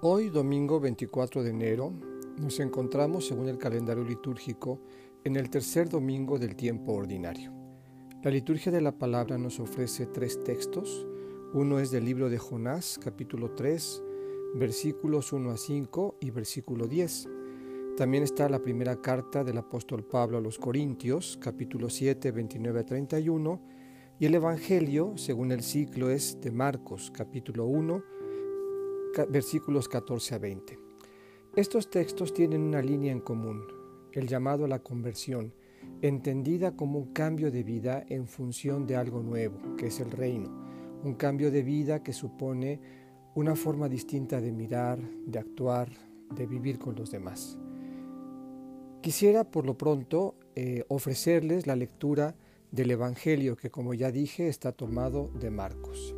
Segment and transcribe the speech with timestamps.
[0.00, 1.92] Hoy, domingo 24 de enero,
[2.36, 4.78] nos encontramos, según el calendario litúrgico,
[5.24, 7.52] en el tercer domingo del tiempo ordinario.
[8.22, 11.04] La liturgia de la palabra nos ofrece tres textos.
[11.52, 14.00] Uno es del libro de Jonás, capítulo 3,
[14.54, 17.28] versículos 1 a 5 y versículo 10.
[17.96, 22.86] También está la primera carta del apóstol Pablo a los Corintios, capítulo 7, 29 a
[22.86, 23.60] 31,
[24.20, 28.00] y el Evangelio, según el ciclo, es de Marcos, capítulo 1,
[29.26, 30.78] versículos 14 a 20.
[31.56, 33.62] Estos textos tienen una línea en común,
[34.12, 35.52] el llamado a la conversión,
[36.02, 40.50] entendida como un cambio de vida en función de algo nuevo, que es el reino,
[41.02, 42.80] un cambio de vida que supone
[43.34, 45.88] una forma distinta de mirar, de actuar,
[46.34, 47.58] de vivir con los demás.
[49.00, 52.34] Quisiera por lo pronto eh, ofrecerles la lectura
[52.72, 56.17] del Evangelio que como ya dije está tomado de Marcos.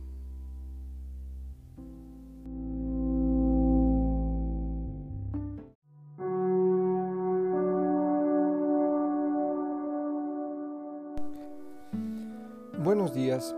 [12.83, 13.55] Buenos días.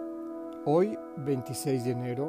[0.66, 2.28] Hoy, 26 de enero,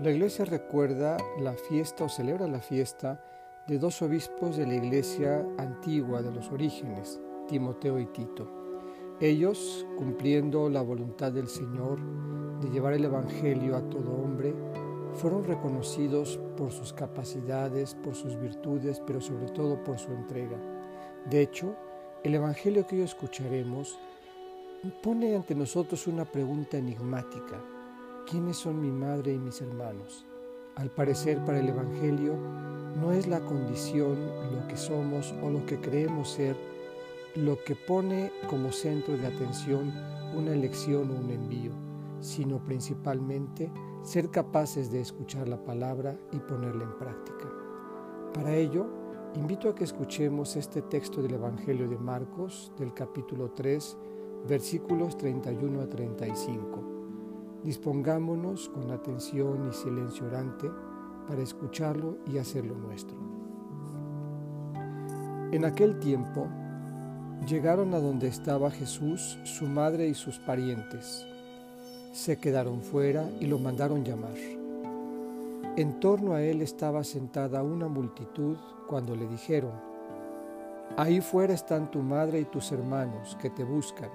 [0.00, 3.22] la iglesia recuerda la fiesta o celebra la fiesta
[3.68, 8.50] de dos obispos de la iglesia antigua de los orígenes, Timoteo y Tito.
[9.20, 12.00] Ellos, cumpliendo la voluntad del Señor
[12.60, 14.52] de llevar el Evangelio a todo hombre,
[15.14, 20.58] fueron reconocidos por sus capacidades, por sus virtudes, pero sobre todo por su entrega.
[21.24, 21.76] De hecho,
[22.24, 23.96] el Evangelio que hoy escucharemos
[24.90, 27.62] pone ante nosotros una pregunta enigmática.
[28.28, 30.26] ¿Quiénes son mi madre y mis hermanos?
[30.74, 32.36] Al parecer para el Evangelio
[33.00, 34.16] no es la condición,
[34.52, 36.56] lo que somos o lo que creemos ser,
[37.36, 39.92] lo que pone como centro de atención
[40.34, 41.72] una elección o un envío,
[42.20, 43.70] sino principalmente
[44.02, 47.48] ser capaces de escuchar la palabra y ponerla en práctica.
[48.34, 48.86] Para ello,
[49.34, 53.96] invito a que escuchemos este texto del Evangelio de Marcos, del capítulo 3,
[54.48, 57.60] versículos 31 a 35.
[57.64, 60.70] Dispongámonos con atención y silencio orante
[61.28, 63.16] para escucharlo y hacerlo nuestro.
[65.52, 66.48] En aquel tiempo
[67.46, 71.26] llegaron a donde estaba Jesús, su madre y sus parientes.
[72.12, 74.36] Se quedaron fuera y lo mandaron llamar.
[75.76, 78.56] En torno a él estaba sentada una multitud
[78.88, 79.92] cuando le dijeron,
[80.96, 84.10] Ahí fuera están tu madre y tus hermanos que te buscan.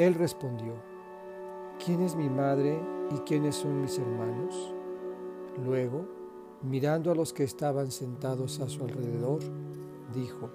[0.00, 0.72] Él respondió,
[1.84, 2.80] ¿quién es mi madre
[3.14, 4.72] y quiénes son mis hermanos?
[5.62, 6.06] Luego,
[6.62, 9.42] mirando a los que estaban sentados a su alrededor,
[10.14, 10.48] dijo,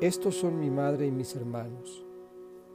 [0.00, 2.04] Estos son mi madre y mis hermanos,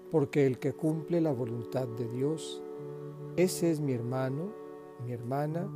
[0.09, 2.63] porque el que cumple la voluntad de Dios,
[3.35, 4.53] ese es mi hermano,
[5.03, 5.69] mi hermana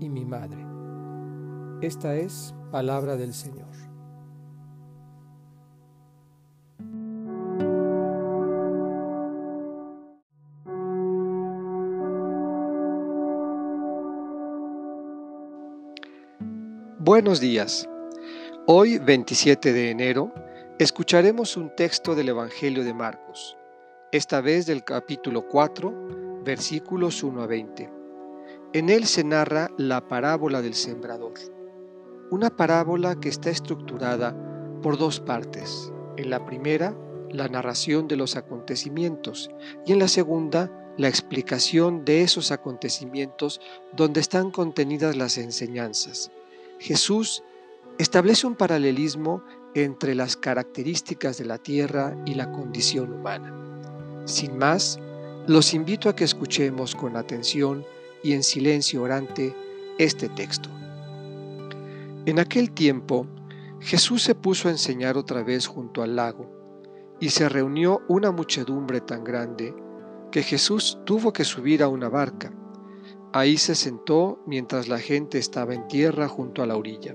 [0.00, 0.66] y mi madre.
[1.80, 3.93] Esta es palabra del Señor.
[17.14, 17.88] Buenos días.
[18.66, 20.34] Hoy, 27 de enero,
[20.80, 23.56] escucharemos un texto del Evangelio de Marcos,
[24.10, 27.88] esta vez del capítulo 4, versículos 1 a 20.
[28.72, 31.34] En él se narra la parábola del sembrador,
[32.32, 34.36] una parábola que está estructurada
[34.82, 35.92] por dos partes.
[36.16, 36.96] En la primera,
[37.30, 39.52] la narración de los acontecimientos
[39.86, 43.60] y en la segunda, la explicación de esos acontecimientos
[43.92, 46.32] donde están contenidas las enseñanzas
[46.78, 47.42] Jesús
[47.98, 49.42] establece un paralelismo
[49.74, 53.52] entre las características de la tierra y la condición humana.
[54.24, 54.98] Sin más,
[55.46, 57.84] los invito a que escuchemos con atención
[58.22, 59.54] y en silencio orante
[59.98, 60.70] este texto.
[62.26, 63.26] En aquel tiempo,
[63.80, 66.50] Jesús se puso a enseñar otra vez junto al lago,
[67.20, 69.74] y se reunió una muchedumbre tan grande
[70.32, 72.52] que Jesús tuvo que subir a una barca.
[73.36, 77.14] Ahí se sentó mientras la gente estaba en tierra junto a la orilla.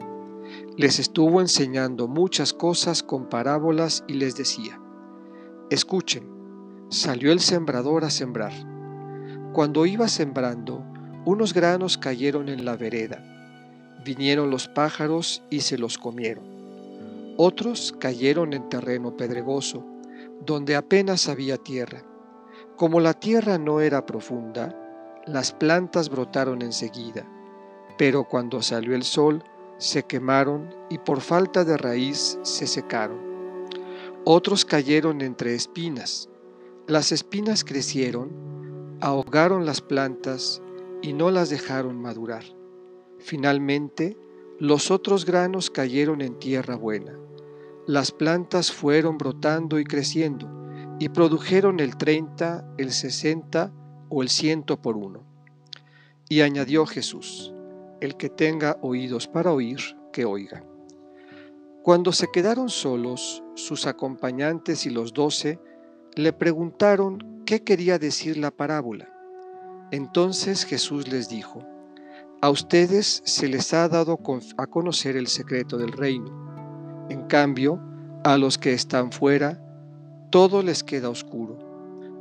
[0.76, 4.82] Les estuvo enseñando muchas cosas con parábolas y les decía,
[5.70, 6.30] Escuchen,
[6.90, 8.52] salió el sembrador a sembrar.
[9.54, 10.84] Cuando iba sembrando,
[11.24, 13.24] unos granos cayeron en la vereda.
[14.04, 16.44] Vinieron los pájaros y se los comieron.
[17.38, 19.86] Otros cayeron en terreno pedregoso,
[20.46, 22.04] donde apenas había tierra.
[22.76, 24.76] Como la tierra no era profunda,
[25.32, 27.26] las plantas brotaron enseguida,
[27.98, 29.44] pero cuando salió el sol,
[29.78, 33.20] se quemaron y por falta de raíz se secaron.
[34.26, 36.30] Otros cayeron entre espinas.
[36.88, 40.62] Las espinas crecieron, ahogaron las plantas
[41.02, 42.44] y no las dejaron madurar.
[43.20, 44.18] Finalmente,
[44.60, 47.18] los otros granos cayeron en tierra buena.
[47.88, 50.50] Las plantas fueron brotando y creciendo
[51.00, 53.74] y produjeron el 30, el 60
[54.10, 55.24] o el ciento por uno.
[56.28, 57.54] Y añadió Jesús,
[58.02, 59.80] el que tenga oídos para oír,
[60.12, 60.64] que oiga.
[61.84, 65.60] Cuando se quedaron solos, sus acompañantes y los doce
[66.16, 69.10] le preguntaron qué quería decir la parábola.
[69.92, 71.66] Entonces Jesús les dijo,
[72.42, 74.20] A ustedes se les ha dado
[74.58, 77.08] a conocer el secreto del reino.
[77.10, 77.82] En cambio,
[78.24, 79.60] a los que están fuera,
[80.30, 81.58] todo les queda oscuro.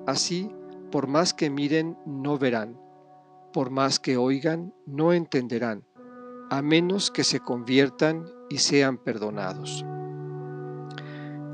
[0.07, 0.51] Así,
[0.91, 2.79] por más que miren, no verán,
[3.53, 5.85] por más que oigan, no entenderán,
[6.51, 9.85] a menos que se conviertan y sean perdonados.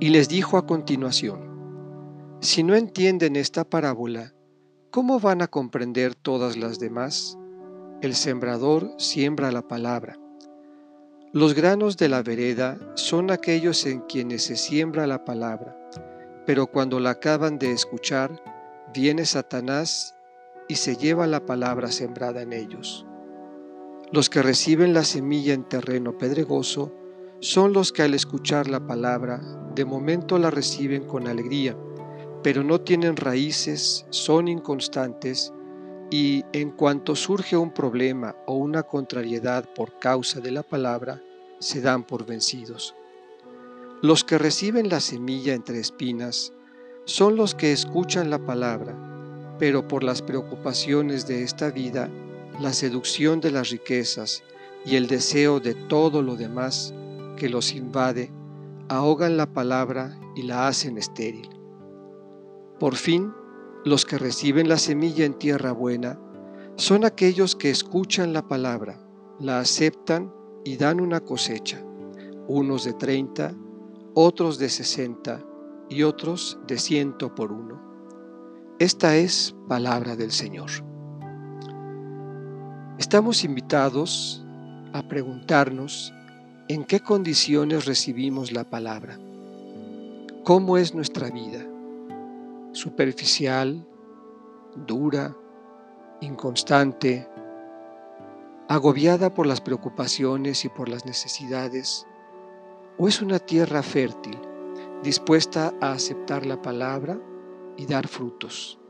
[0.01, 4.35] Y les dijo a continuación, si no entienden esta parábola,
[4.95, 7.37] ¿Cómo van a comprender todas las demás?
[8.01, 10.21] El sembrador siembra la palabra.
[11.33, 15.77] Los granos de la vereda son aquellos en quienes se siembra la palabra,
[16.47, 18.41] pero cuando la acaban de escuchar,
[18.95, 20.15] viene Satanás
[20.69, 23.05] y se lleva la palabra sembrada en ellos.
[24.13, 26.93] Los que reciben la semilla en terreno pedregoso
[27.41, 29.41] son los que al escuchar la palabra,
[29.75, 31.77] de momento la reciben con alegría,
[32.45, 35.53] pero no tienen raíces, son inconstantes
[36.11, 41.21] y en cuanto surge un problema o una contrariedad por causa de la palabra,
[41.59, 42.95] se dan por vencidos.
[44.03, 46.53] Los que reciben la semilla entre espinas
[47.07, 48.97] son los que escuchan la palabra,
[49.59, 52.09] pero por las preocupaciones de esta vida,
[52.61, 54.43] la seducción de las riquezas
[54.87, 56.95] y el deseo de todo lo demás
[57.37, 58.31] que los invade,
[58.89, 61.49] ahogan la palabra y la hacen estéril.
[62.81, 63.33] Por fin,
[63.85, 66.19] los que reciben la semilla en tierra buena
[66.77, 68.99] son aquellos que escuchan la palabra,
[69.39, 70.33] la aceptan
[70.65, 71.85] y dan una cosecha,
[72.49, 73.55] unos de treinta,
[74.15, 75.45] otros de sesenta
[75.89, 77.81] y otros de ciento por uno.
[78.79, 80.71] Esta es palabra del Señor.
[82.99, 84.45] Estamos invitados
[84.93, 86.13] a preguntarnos
[86.69, 89.19] en qué condiciones recibimos la palabra,
[90.45, 91.67] cómo es nuestra vida
[92.75, 93.87] superficial,
[94.87, 95.37] dura,
[96.21, 97.29] inconstante,
[98.69, 102.07] agobiada por las preocupaciones y por las necesidades,
[102.99, 104.39] o es una tierra fértil,
[105.05, 107.21] dispuesta a aceptar la palabra
[107.77, 108.81] y dar frutos.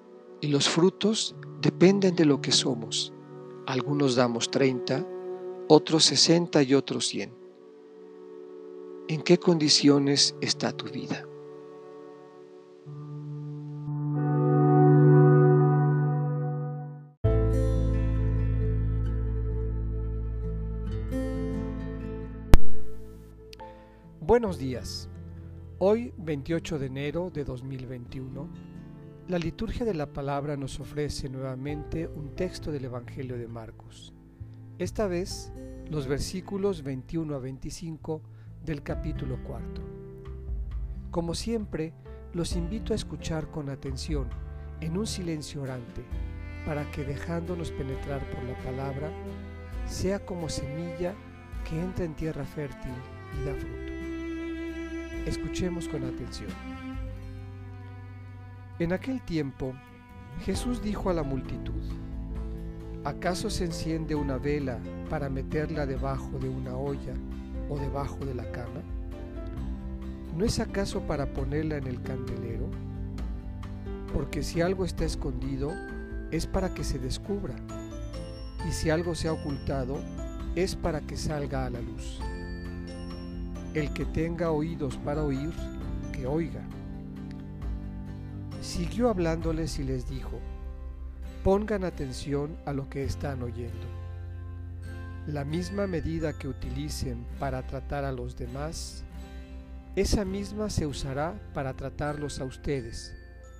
[0.40, 3.12] Y los frutos dependen de lo que somos.
[3.66, 5.06] Algunos damos 30,
[5.68, 7.34] otros 60 y otros 100.
[9.08, 11.26] ¿En qué condiciones está tu vida?
[24.20, 25.08] Buenos días.
[25.80, 28.48] Hoy, 28 de enero de 2021,
[29.26, 34.14] la liturgia de la palabra nos ofrece nuevamente un texto del Evangelio de Marcos.
[34.78, 35.52] Esta vez,
[35.90, 38.22] los versículos 21 a 25
[38.64, 39.84] del capítulo 4.
[41.10, 41.92] Como siempre,
[42.34, 44.28] los invito a escuchar con atención,
[44.80, 46.04] en un silencio orante,
[46.64, 49.10] para que dejándonos penetrar por la palabra,
[49.88, 51.16] sea como semilla
[51.68, 52.94] que entra en tierra fértil
[53.40, 53.93] y da fruto.
[55.26, 56.50] Escuchemos con atención.
[58.78, 59.72] En aquel tiempo,
[60.44, 61.82] Jesús dijo a la multitud,
[63.04, 64.78] ¿acaso se enciende una vela
[65.08, 67.14] para meterla debajo de una olla
[67.70, 68.82] o debajo de la cama?
[70.36, 72.68] ¿No es acaso para ponerla en el candelero?
[74.12, 75.72] Porque si algo está escondido,
[76.32, 77.54] es para que se descubra,
[78.68, 79.96] y si algo se ha ocultado,
[80.54, 82.20] es para que salga a la luz.
[83.74, 85.52] El que tenga oídos para oír,
[86.12, 86.62] que oiga.
[88.60, 90.38] Siguió hablándoles y les dijo,
[91.42, 93.86] pongan atención a lo que están oyendo.
[95.26, 99.02] La misma medida que utilicen para tratar a los demás,
[99.96, 103.12] esa misma se usará para tratarlos a ustedes,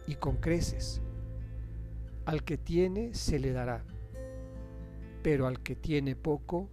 [0.06, 1.00] y con creces.
[2.24, 3.84] Al que tiene se le dará,
[5.24, 6.70] pero al que tiene poco,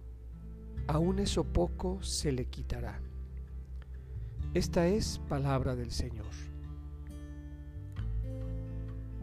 [0.86, 3.00] aun eso poco se le quitará.
[4.54, 6.26] Esta es palabra del Señor.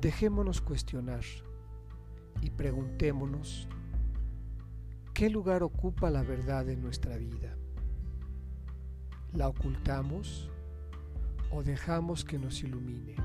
[0.01, 1.23] Dejémonos cuestionar
[2.41, 3.67] y preguntémonos
[5.13, 7.55] qué lugar ocupa la verdad en nuestra vida.
[9.31, 10.49] ¿La ocultamos
[11.51, 13.15] o dejamos que nos ilumine?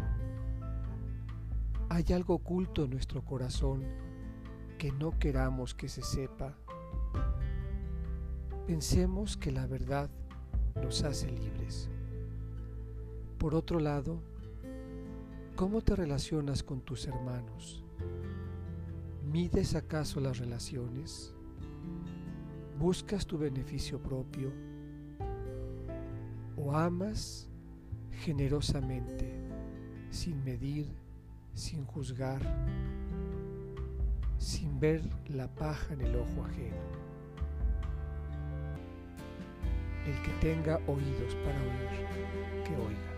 [1.89, 3.83] ¿Hay algo oculto en nuestro corazón
[4.77, 6.55] que no queramos que se sepa?
[8.67, 10.11] Pensemos que la verdad
[10.83, 11.89] nos hace libres.
[13.45, 14.23] Por otro lado,
[15.55, 17.85] ¿Cómo te relacionas con tus hermanos?
[19.31, 21.35] ¿Mides acaso las relaciones?
[22.79, 24.51] ¿Buscas tu beneficio propio?
[26.57, 27.47] ¿O amas
[28.23, 29.31] generosamente,
[30.09, 30.87] sin medir,
[31.53, 32.41] sin juzgar,
[34.39, 36.83] sin ver la paja en el ojo ajeno?
[40.07, 43.14] El que tenga oídos para oír, que oiga.